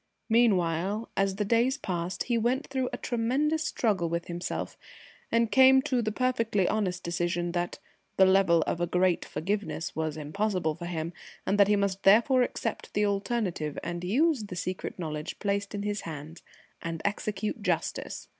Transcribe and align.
Meanwhile, 0.29 1.11
as 1.15 1.35
the 1.35 1.45
days 1.45 1.77
passed, 1.77 2.23
he 2.23 2.35
went 2.35 2.65
through 2.65 2.89
a 2.91 2.97
tremendous 2.97 3.63
struggle 3.63 4.09
with 4.09 4.25
himself, 4.25 4.75
and 5.31 5.51
came 5.51 5.79
to 5.83 6.01
the 6.01 6.11
perfectly 6.11 6.67
honest 6.67 7.03
decision 7.03 7.51
that 7.51 7.77
the 8.17 8.25
"level 8.25 8.63
of 8.63 8.81
a 8.81 8.87
great 8.87 9.23
forgiveness" 9.23 9.95
was 9.95 10.17
impossible 10.17 10.73
for 10.73 10.87
him, 10.87 11.13
and 11.45 11.59
that 11.59 11.67
he 11.67 11.75
must 11.75 12.01
therefore 12.01 12.41
accept 12.41 12.95
the 12.95 13.05
alternative 13.05 13.77
and 13.83 14.03
use 14.03 14.45
the 14.45 14.55
secret 14.55 14.97
knowledge 14.97 15.37
placed 15.37 15.75
in 15.75 15.83
his 15.83 16.01
hands 16.01 16.41
and 16.81 17.03
execute 17.05 17.61
justice. 17.61 18.27